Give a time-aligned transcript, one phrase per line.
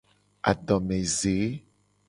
[0.51, 1.35] Adomeze.